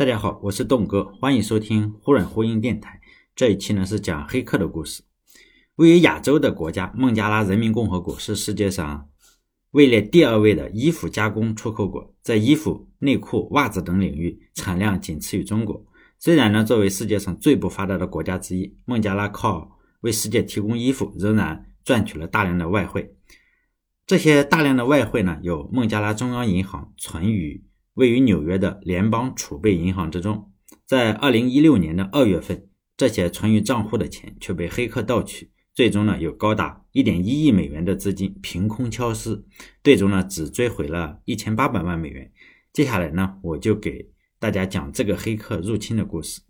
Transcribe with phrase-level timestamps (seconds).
[0.00, 3.02] 大家好，我是栋哥，欢迎收听忽软呼应电台。
[3.36, 5.02] 这一期呢是讲黑客的故事。
[5.74, 9.10] 位于亚洲的国家孟加拉人民共和国是世界上
[9.72, 15.84] 位列第二位的衣服加工出口国，在衣服、内裤、袜子等领域产量仅次于中国。
[16.18, 23.14] 虽然呢作为世界上最不发达的国家之一，孟加拉靠为世界提供衣服仍然赚取了大量的外汇。
[24.06, 27.62] 这些大量的外汇呢，有孟加拉中央银行存于。
[28.00, 30.50] 位于纽约的联邦储备银行之中，
[30.86, 39.44] 在二零一六年的二月份，这些存于账户的钱却被黑客盗取，最终呢有高达一点一亿美元的资金凭空消失，
[39.84, 42.32] 最终呢只追回了一千八百万美元。
[42.72, 46.40] 接下来呢，我就给大家讲这个黑客入侵的故事。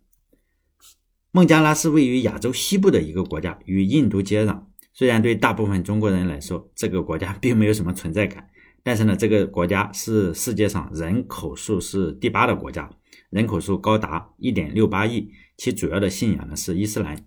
[1.33, 4.67] 孟加拉是位于亚洲西部的一个国家，与印度接壤。
[4.95, 8.49] 虽然对大部分中国人来说，这个国家并没有什么存在感。
[8.83, 12.91] 但是呢，这个国家是世界上人口数是第八的国家，
[13.29, 17.27] 人口数高达一点六八亿，其主要的信仰呢是伊斯兰，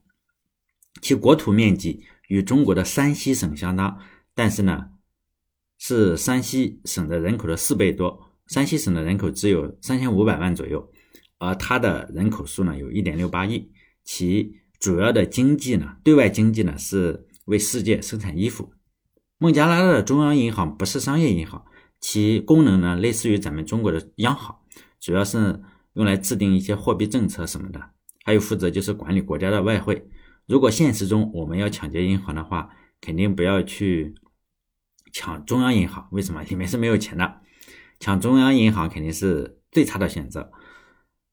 [1.02, 4.00] 其国土面积与中国的山西省相当，
[4.34, 4.90] 但是呢
[5.78, 10.92] 是山西省的人口的四倍多，山西省的人口只有三千五百万左右，
[11.38, 13.72] 而它的人口数呢有一点六八亿，
[14.04, 18.74] 其主要的经济呢，对外经济呢是为世界生产衣服。
[19.44, 21.66] 孟加拉的中央银行不是商业银行，
[22.00, 24.58] 其功能呢类似于咱们中国的央行，
[25.02, 25.62] 主要是
[25.96, 27.90] 用来制定一些货币政策什么的，
[28.24, 30.08] 还有负责就是管理国家的外汇。
[30.46, 32.70] 如果现实中我们要抢劫银行的话，
[33.02, 34.16] 肯定不要去
[35.12, 36.42] 抢中央银行，为什么？
[36.48, 37.42] 里面是没有钱的，
[38.00, 40.54] 抢中央银行肯定是最差的选择。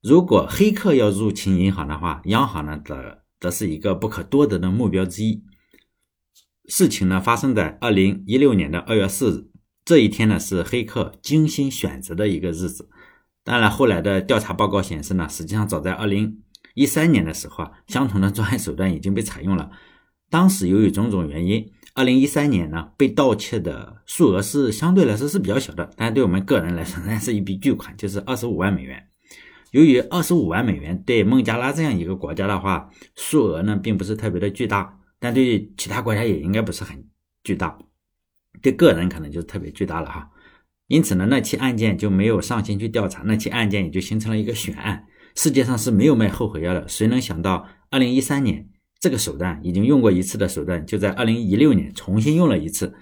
[0.02, 5.44] 如果黑客要入侵银行的话，央行呢则则是一个不可多得的目标之一。
[6.70, 9.50] 事情呢发生在二零一六年的二月四日，
[9.84, 12.88] 这一天呢是黑客精心选择的一个日子。
[13.42, 16.38] 当然，后来的调查报告显示呢，实际上早在二零
[16.74, 19.72] 一三年的时候啊，相同的作案手段已经被采用了。
[20.30, 29.08] 当时由于种种原因，二零一三年呢被盗窃的数额是相对来说是比较小的，但是对我们个人来说，那是一笔巨款，就是二十五万美元。
[29.72, 34.99] 由于二十五万美元对孟加拉这样一个国家的话，数额呢并不是特别的巨大。
[35.20, 37.06] 但对其他国家也应该不是很
[37.44, 37.78] 巨大，
[38.60, 40.30] 对个人可能就特别巨大了哈。
[40.88, 45.06] 因此呢，那起案件就没有上心去调查，那起案件也就形成了一个悬案。
[45.36, 52.94] 世界上是没有卖后悔药的，谁能想到，二零一三年这个手段已经用过一次的手段，就在二零一六年重新用了一次，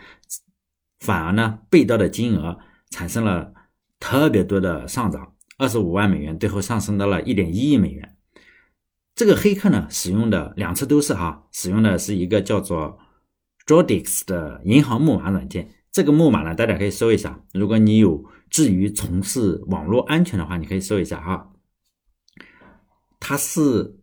[0.99, 2.59] 反而呢，被盗的金额
[2.91, 3.55] 产生了
[3.99, 8.18] 特别多的上涨，二十五万美元最后上升到了一点一亿美元。
[9.19, 13.01] 这个黑客呢，使用的两次都是哈，使用的是一个叫做
[13.67, 15.71] Jodix 的银行木马软件。
[15.91, 17.41] 这个木马呢，大家可以搜一下。
[17.53, 21.51] 如果你有至于从事网络安全的话，你可以搜一下哈。
[23.19, 23.99] 它是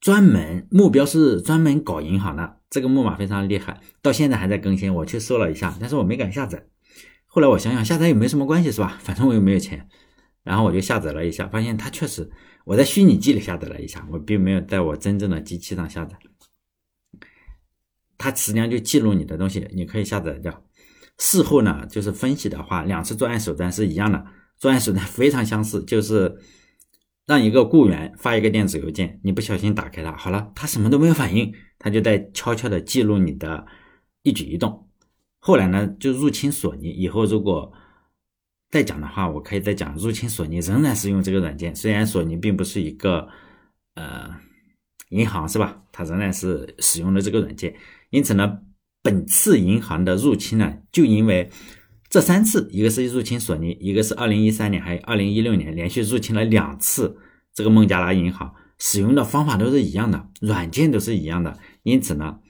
[0.00, 4.92] 专门目标是专门搞银行的，这个木马非常厉害，到现在还在更新。
[4.92, 6.66] 我去搜了一下，但是我没敢下载。
[7.26, 8.98] 后来我想想，下载也没什么关系是吧？
[9.00, 9.88] 反正我又没有钱。
[10.44, 12.30] 然后我就下载了一下，发现它确实。
[12.64, 16.16] 我在虚拟机里下载了一下，我并没有在我真正的机器上下载。
[18.16, 20.64] 它实际上就记录你的东西，你可以下载掉。
[21.18, 24.24] 事后呢，就是分析的话，两次作案手段是一样的，
[24.56, 26.38] 作案手段非常相似，就是
[27.26, 33.66] 让一个雇员发一个电子邮件，你不小心打开它，好了，它什么都没有反应，它就在悄悄的记录你的
[34.22, 34.88] 一举一动。
[35.38, 37.72] 后来呢，就入侵索尼，以后如果。
[38.74, 43.28] 再讲的话，我可以再讲入侵索尼仍然是用这个软件，虽然索尼并不是一个
[43.94, 44.34] 呃
[45.10, 45.80] 银行是吧？
[45.92, 47.72] 它仍然是使用的这个软件。
[48.10, 48.58] 因此呢，
[49.00, 51.48] 本次银行的入侵呢，就因为
[52.08, 57.16] 这三次，一个是入侵索尼，一个是二零一三年，还有二零一六年连续入侵了两次
[57.54, 61.56] 这个孟加拉银行，使用的方法都是一样的，软件都是一样的。
[61.84, 62.40] 因此呢，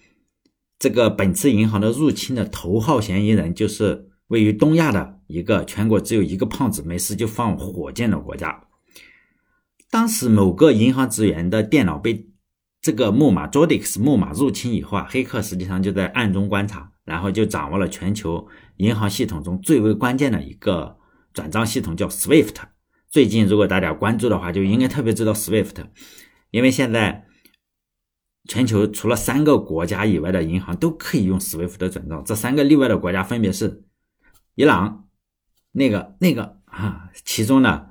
[0.79, 5.21] 这个本次银行的入侵的头号嫌疑人就是位于东亚的。
[5.27, 8.65] 一个全国只有一个胖子没事就放火箭的国家。
[9.91, 12.29] 当时某个银行职员的电脑被
[12.81, 18.47] 这个木马 Jodix 木马入侵以后啊，黑客实际上就在暗中观察，然后就掌握了全球
[18.79, 20.99] 银行系统中最为关键的一个
[21.33, 22.57] 转账系统，叫 Swift。
[23.09, 25.87] 最近如果大家关注的话，就应该特别知道 Swift，
[26.51, 27.27] 因为现在
[28.49, 33.85] 全球除了三个国家以外的银行都可以用 Swift 的转账，这三个例外的国家分别是
[34.57, 35.04] 伊朗。
[35.77, 37.87] 那个那个啊，其中呢，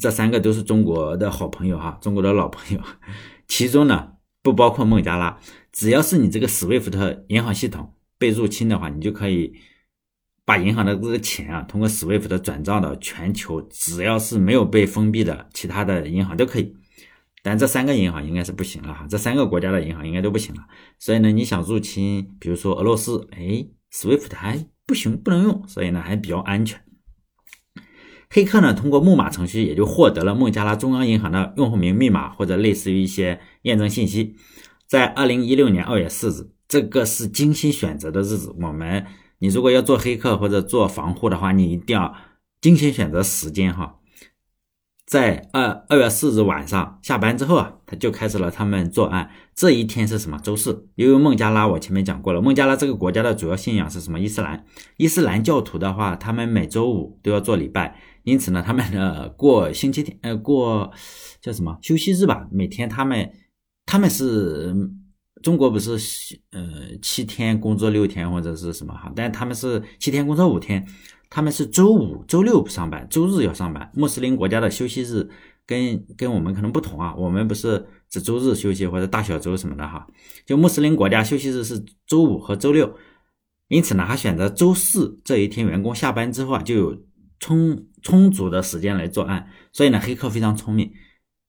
[0.00, 2.82] 这三个都是中国的好朋友哈，中国的老朋友。
[3.46, 5.38] 其中呢，不包括孟加拉。
[5.72, 9.52] 只要是你这个 SWIFT 银行系统被入侵的话，你就可以
[10.44, 16.74] 把银行的这个钱啊，通过 SWIFT 转账到全球，只要是没有被封闭的其他的银行都可以。
[17.42, 20.66] 但这三个银行应该是不行了哈，这三个国家的银行应该都不行了。
[20.98, 26.82] 所以呢，你想入侵，比如说俄罗斯，哎，SWIFT 还不行，不能用，所以呢还比较安全。
[28.28, 34.34] 黑客呢，通过木马程序也就获得了孟加拉中央银行的用户名、密码或者类似于一些验证信息。
[34.86, 38.54] 在二零一六年二月四日，这个是精心选择的日子。
[38.60, 39.06] 我们，
[39.38, 42.14] 你如果要做黑客或者做防护的话，你一定要
[42.60, 43.96] 精心选择时间哈。
[45.06, 49.30] 在二二月四日晚上下班之后啊，他就开始了他们作案。
[49.54, 50.36] 这一天是什么？
[50.42, 50.88] 周四。
[50.96, 54.18] 因为孟加拉我前面讲过了，孟加拉这个国家的主要信仰是什么？
[54.18, 54.64] 伊斯兰。
[54.96, 60.90] 伊斯兰教徒的话，他们每周五都要做礼拜，因此呢，他们呃过星期天呃过
[61.40, 62.48] 叫什么休息日吧？
[62.50, 63.30] 每天他们
[63.84, 64.74] 他们是
[65.40, 65.92] 中国不是
[66.50, 69.12] 呃七天工作六天或者是什么哈？
[69.14, 70.84] 但他们是七天工作五天。
[71.36, 73.90] 他们是周五、周六不上班，周日要上班。
[73.92, 75.28] 穆斯林国家的休息日
[75.66, 80.06] 跟跟我们可能不同啊，我们不是只周日休息或者大小周什么的哈。
[80.46, 82.90] 就穆斯林国家休息日是周五和周六，
[83.68, 86.98] 因此呢，他选择周四这一天，员工下班之后啊，就有
[87.38, 89.50] 充充足的时间来作案。
[89.72, 90.90] 所以呢，黑客非常聪明，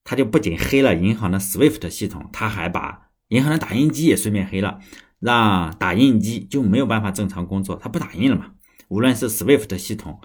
[0.03, 4.81] 他就不仅黑了银行的 SWIFT 系统，他还把银行的打印机也顺便黑了，
[5.21, 8.51] 让打印机就没有办法正常工作，它不打印了嘛。
[8.89, 10.19] 无论是 SWIFT 系统，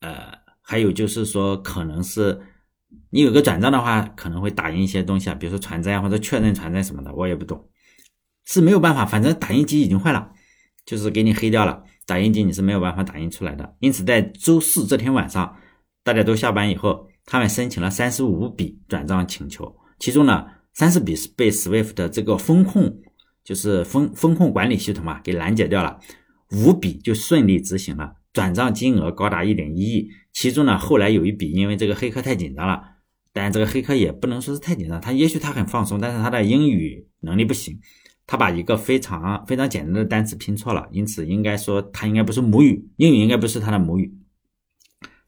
[0.00, 2.40] 呃，还有就是说，可能是
[3.10, 7.68] 你有个转账的话，可能会打印一些东西啊，比如说传真或者确认传真什么的，我也不懂，
[8.44, 10.30] 是没有办法，反正打印机已经坏了，
[10.84, 13.76] 就是给你黑掉了，打印机你是没有办法打印出来的。
[13.80, 15.56] 因此，在周四这天晚上，
[16.02, 20.44] 大家都下班以后，他们申请了三十五笔转账请求，其中呢，
[20.74, 23.00] 三十笔是被 SWIFT 的这个风控，
[23.44, 26.00] 就是风风控管理系统嘛，给拦截掉了。
[26.52, 30.10] 五笔就顺利执行了，转账金额高达一点一亿。
[30.32, 32.82] 其中呢，后来有一笔，因为这个黑客太紧张了，
[33.32, 37.78] 但这个黑客也不能说是太紧张，他也许他很放松，但是他的英语能力不行，
[38.26, 44.18] 他把一个非常非常简单的单词拼错了，因此应该说他应该不是母语，英语应该不是他的母语。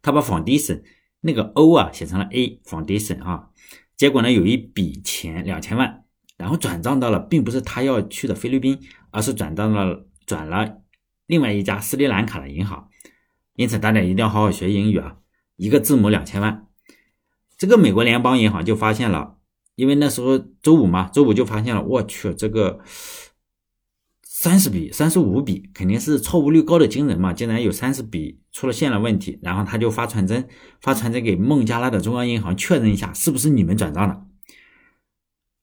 [0.03, 0.83] 他把 foundation
[1.21, 3.49] 那个 o 啊写成了 a，foundation 啊，
[3.97, 6.05] 结果呢有一笔钱两千万，
[6.37, 8.79] 然后转账到了，并不是他要去的菲律宾，
[9.11, 10.84] 而是转到了转了。
[11.27, 12.89] 另外一家斯里兰卡的银行，
[13.55, 15.17] 因此大家一定要好好学英语啊！
[15.57, 16.67] 一个字母两千万，
[17.57, 19.39] 这个美国联邦银行就发现了，
[19.75, 22.81] 因为那时候周五嘛，周五就发现了，我去，这个
[24.23, 30.47] 三十笔、三十五笔肯定是错误率高的惊人嘛，竟然有三十笔出了现了问题，然后他就发传真，
[30.81, 34.27] 发传真给孟加拉的中央银行确认一下，是不是你们转账的？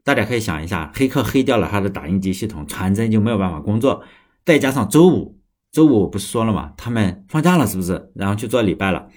[0.03, 4.03] 大家可以想一下，黑客黑掉了他的打印机系统，传真就没有办法工作，
[4.43, 5.40] 再加上周五。
[5.71, 6.73] 周五不是说了吗？
[6.75, 8.11] 他们放假了是不是？
[8.15, 9.07] 然后去做礼拜了。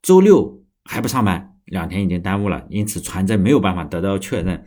[0.00, 4.64] 周六还不上班，两天已经耽误了，因此传真没有办法得到确认。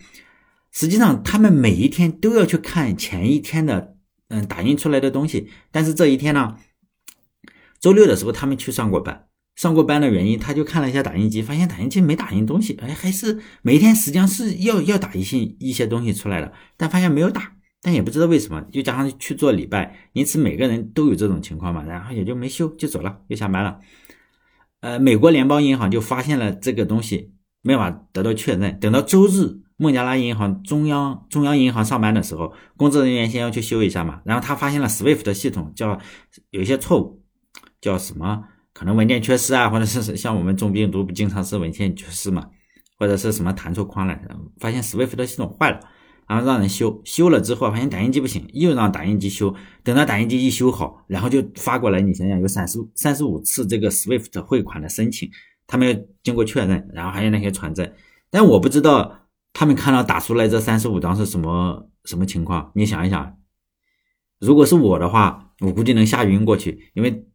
[0.71, 3.95] 实际上，他们每一天都要去看前一天的
[4.27, 6.57] 嗯打印出来的东西，但是这一天呢，
[7.79, 17.53] 周六的时候他们去上过班，上过班的原因，他就看了一下打印机，发现打印机没打印东西，哎，还是每一天实际上是要要打一些一些东西出来的，但发现没有打。
[17.81, 23.79] 但也不知道为什么，又加上去做礼拜，因此每个人都有这种情况嘛，然后也就没修就走了，又下班了。
[24.81, 28.79] 呃，美国联邦银行就发现了这个东西，没法得到确认。
[28.79, 35.99] 等到周日，孟加拉银行中央中央银行上班的时候，工作人员先要去修一下嘛，然后他发现了 SWIFT 的系统叫
[36.51, 37.23] 有一些错误，
[37.79, 38.43] 叫什么？
[38.73, 42.47] 可能文件缺失啊，或者是像我们中病毒不经常是文件缺失嘛，
[42.97, 44.19] 或者是什么弹出框了，
[44.59, 45.79] 发现 SWIFT 的系统坏了。
[46.31, 49.53] 然后让人修，修了之后发现打印机不行，又让打印机修。
[49.83, 51.99] 等到打印机一修好，然后就发过来。
[51.99, 55.29] 你想想，有三十三十五次这个 SWIFT 汇款的申请，
[55.67, 57.93] 他们要经过确认，然后还有那些传真。
[58.29, 62.71] 但我不知道他们看到打出来这三十五张是什么什么情况。
[62.75, 63.35] 你想一想，
[64.39, 67.25] 如果是我的话，我估计能吓晕过去，因为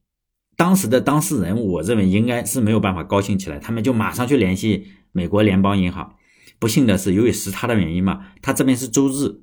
[0.57, 6.15] 当时的当事人，我认为应该是没有办法高兴起来，他们就马上去联系美国联邦银行。
[6.59, 9.43] 不幸的是，由于时差的原因嘛，他这边是周日，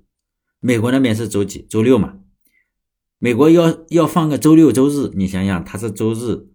[0.60, 1.66] 美国那边是周几？
[1.70, 2.16] 周六嘛。
[3.20, 6.48] 美国要要放个周六周日，你想想，他是周日，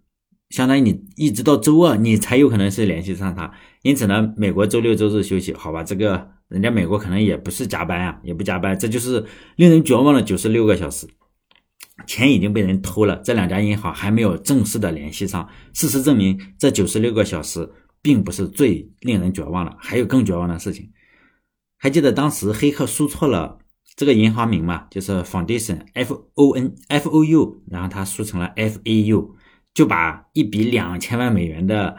[0.51, 3.53] 相当于你一直到周二，你才有可能是联系上他。
[3.83, 5.83] 因此呢，美国周六周日休息，好吧？
[5.83, 9.25] 这个人家美国可能也不是加班啊，也不加班，这就是
[9.57, 11.07] 令人绝望的九十六个小时，
[12.07, 15.49] 钱已经被人偷了，这两家银行还没有正式的联系上。
[15.73, 17.71] 事实证明，这九十六个小时。
[18.03, 20.91] 并不是最令人绝望的，还有更绝望的事情。
[21.79, 23.59] 还记得当时黑客输错了
[23.97, 24.87] 这个银行名吗？
[24.91, 29.35] 就是 Foundation F O N F O U，然后他输成了 F A U。
[29.75, 31.97] 就把一笔两千万美元的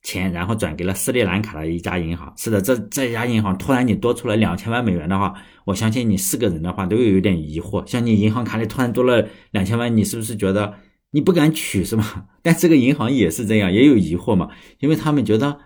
[0.00, 2.32] 钱，然后转给了斯里兰卡的一家银行。
[2.34, 5.34] 是的，这这家银行突然你多出了两千万美元的话，
[5.66, 7.86] 我相信你是个人的话都有有点疑惑。
[7.86, 10.72] 像你银行卡里突然多了两千万，你是不是觉得
[11.10, 12.26] 你不敢取是吗？
[12.42, 14.50] 但这个银行也是这样，也有疑惑嘛，
[14.80, 15.60] 因为他们觉得。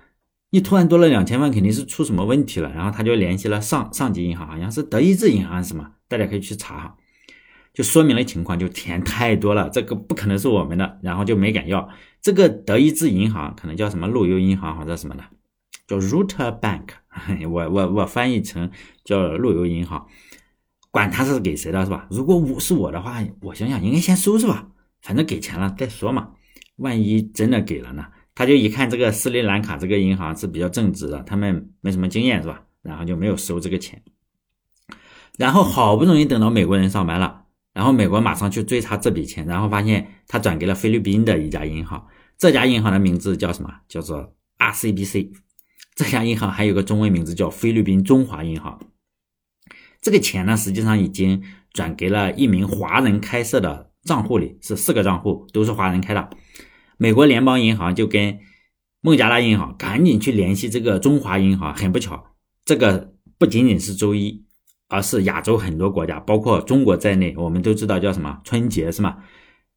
[0.54, 2.70] 你突然多了两千万，肯定是出什么问题了。
[2.74, 5.92] 然后他就联系了上上级银行，好像是德意志银行，是吗？
[6.08, 6.96] 大家可以去查哈，
[7.72, 11.88] 就说明了情况，就钱太多了，这个不可能是我们的，然后就没敢要。
[12.20, 15.24] 这个德意志银行可能叫什么路由银行或者什么的，
[15.86, 16.88] 叫 Route Bank，
[17.48, 18.70] 我我我翻译成
[19.06, 20.06] 叫路由银行，
[20.90, 22.06] 管他是给谁的，是吧？
[22.10, 24.68] 如果我是我的话，我想想应该先收是吧？
[25.02, 26.30] 反正给钱了再说嘛，
[26.76, 28.06] 万一真的给了呢？
[28.34, 32.64] 他就一看这个斯里兰卡这个银行是比较正直的，他们没什么经验是吧？
[32.80, 34.02] 然后就没有收这个钱。
[35.36, 37.44] 然后好不容易等到美国人上班了，
[37.74, 42.06] 然后美国马上去追查这笔钱，然后发现他转给了菲律宾的一家银行，
[42.38, 43.70] 这家银行的名字叫什么？
[43.88, 45.32] 叫做 RCBC。
[45.94, 48.80] 这家银行还有个中文名字叫菲律宾中华银行。
[50.00, 51.42] 这个钱呢，实际上已经
[51.72, 56.30] 转给了一名华人开设的账户里，是四个账户，都是华人开的。
[56.96, 58.38] 美国联邦银行就跟
[59.00, 64.44] 孟加拉银行赶紧去联系这个中华银行，很不巧，这个不仅仅是周一，
[64.88, 69.18] 而是亚洲很多国家，包括中国在内，我们都知道叫什么春节是吗？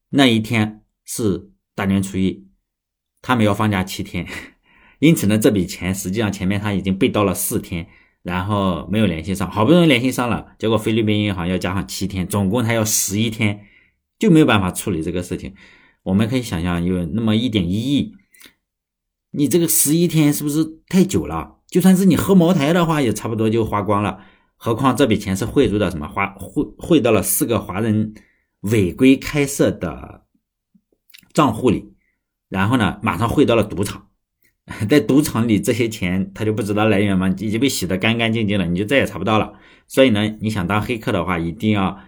[0.09, 2.47] 那一天是大年初一，
[3.21, 4.27] 他们要放假七天，
[4.99, 7.87] 因此呢，这笔钱实际上前面他已经被盗了四天，
[8.21, 13.65] 然后没有联系上，好不容易联系上了，结果菲律宾银行要加上七天，总共他要十一天，
[14.17, 15.53] 就没有办法处理这个事情。
[16.03, 18.13] 我们可以想象，有那么一点一亿，
[19.31, 21.55] 你这个十一天是不是太久了？
[21.67, 24.19] 就算是你喝茅台的话，也差不多就花光了。
[24.55, 26.07] 何况这笔钱是汇入到什么？
[26.07, 28.13] 花汇汇到了四个华人
[28.59, 30.25] 违规开设的
[31.33, 31.93] 账户里，
[32.49, 34.09] 然后呢，马上汇到了赌场。
[34.87, 37.29] 在赌场里，这些钱他就不知道来源吗？
[37.39, 39.53] 已经被洗得干干净净了，你就再也查不到了。
[39.87, 41.99] 所以呢，你想当黑客的话，一定要。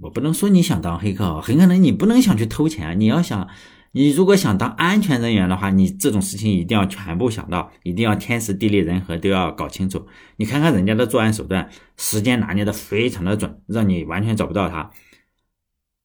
[0.00, 2.98] 我不能说你想当黑客啊，很可能你不能想去偷钱。
[2.98, 3.46] 你要想，
[3.92, 10.06] 你如果想当安全人员的话，你这种事情一定要全部想到，一定要天时地利人和都要搞清楚。
[10.36, 11.68] 你看看人家的作案手段，
[11.98, 14.90] 时间拿捏的非常的准，让你完全找不到他。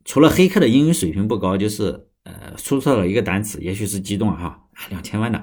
[0.03, 5.41] 除了黑客的英语水平不高，就是呃出错了一个单词，也许是激动哈，两千万的，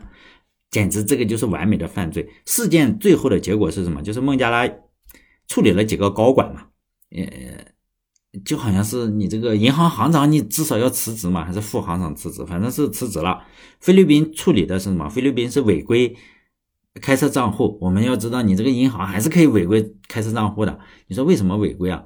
[0.70, 2.28] 简直这个就是完美的犯罪。
[2.44, 4.02] 事件最后的结果是什么？
[4.02, 4.70] 就是孟加拉
[5.48, 6.66] 处理了几个高管嘛，
[7.10, 7.73] 呃。
[8.44, 12.44] 就好像是你这个银行行长，你至少要辞职嘛，还是副行长辞职？
[12.44, 13.44] 反正是辞职了。
[13.80, 15.08] 菲律宾处理的是什么？
[15.08, 16.16] 菲律宾是违规
[17.00, 17.78] 开设账户。
[17.80, 20.78] 我们要知道，你这个银行还是可以违规开设账户的。
[21.06, 22.02] 你说为什么违规啊？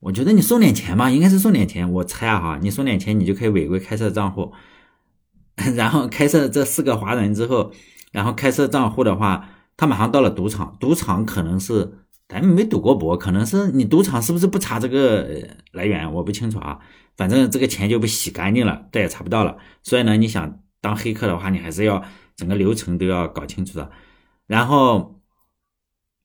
[0.00, 1.92] 我觉得你送点钱吧，应该是送点钱。
[1.92, 4.52] 我猜啊，你送点钱，你就可以违规开设账户。
[5.76, 7.70] 然后开设这四个华人之后，
[8.10, 11.98] 然后开设账户的话，他马上到了赌场，赌场可能是。
[12.30, 15.28] 咱们没赌过博，可能是你赌场是不是不查这个
[15.72, 16.10] 来源？
[16.14, 16.78] 我不清楚啊。
[17.16, 19.58] 反正这个钱就被洗干净了，再也查不到了。
[19.82, 22.02] 所以呢，你想当黑客的话，你还是要
[22.36, 23.90] 整个流程都要搞清楚的。
[24.46, 25.20] 然后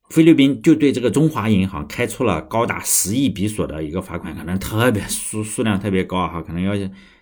[0.08, 6.72] 菲律宾就对这个中华银行开出了高达十亿比索的一个罚款，可能特别数数量特别高哈，可能要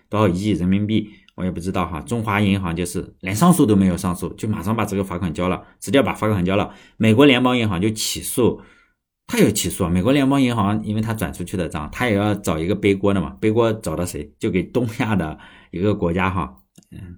[0.09, 1.99] 多少亿人民币，我也不知道哈。
[2.01, 6.71] 中华银行就是连上诉都没有上诉，就马上把这个罚款交了，直接把罚款交了。
[6.97, 8.61] 美国联邦银行就起诉。
[9.27, 13.31] 他有起诉啊美国联邦银行，因为他转出去的账，他也要找一个背锅的嘛。
[13.41, 14.31] 背锅找到谁？
[14.39, 15.37] 就给东亚的
[15.71, 16.57] 一个国家哈，
[16.91, 17.17] 嗯，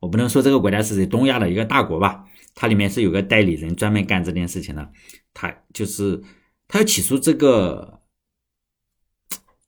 [0.00, 2.24] 我不能说这个国家是谁，东亚的一个大国吧。
[2.54, 4.90] 它里面是有个代理人专门干这件事情的，
[5.32, 6.20] 他就是
[6.68, 7.99] 他要起诉这个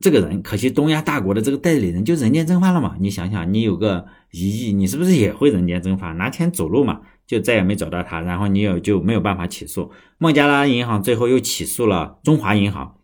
[0.03, 0.43] 这个人。
[0.43, 2.97] 可惜东亚大国的这个代理人就人间蒸发了嘛。
[3.01, 6.13] 你想想，你有个一亿，你是不是也会人间蒸发？
[6.13, 7.01] 拿钱走路嘛。
[7.25, 12.97] 就再也没找到他，然后你也就没有办法起诉孟加拉银行，最后又起诉了中华银行，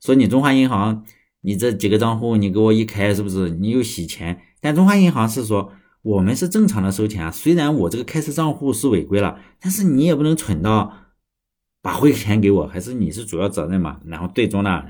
[0.00, 1.04] 说你中华银行，
[1.40, 4.42] 你这几个账户你给我一开，是不是你又洗钱？
[4.60, 10.92] 但中华银行是说我们是正常的收钱啊，虽然我这个开设账户是违规了，但是你也不能蠢到
[11.82, 13.98] 把汇钱给我，还是你是主要责任嘛。
[14.04, 14.84] 然后最终呢，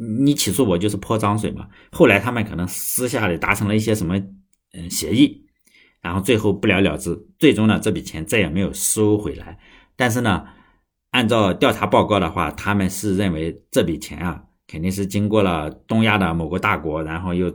[0.00, 1.68] 你起诉我就是泼脏水嘛。
[1.92, 4.16] 后来他们可能私下里达成了一些什么
[4.72, 5.46] 嗯协议。
[6.02, 9.58] 然后最后不了了之，最终呢这笔钱再也没有收回来。
[9.96, 10.46] 但是呢，
[11.10, 17.54] 按照调查报告的话，他们是认为这笔钱啊肯定是经过了东亚的某个大国，然后又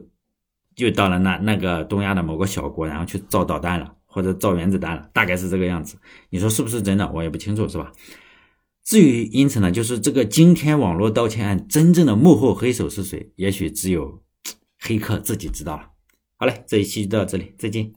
[0.76, 5.98] 又到了那那个东亚的某个小国，然后去造导弹了或者造原子弹了，大概是这个样子。
[6.30, 7.12] 你说是不是真的？
[7.12, 7.92] 我也不清楚，是吧？
[8.86, 13.32] 至于因此呢，就是这个惊天网络盗窃案真正的幕后黑手是谁？
[13.36, 14.22] 也许只有
[14.80, 15.90] 黑客自己知道了。
[16.38, 17.92] 好嘞，这一期就到这里，再见。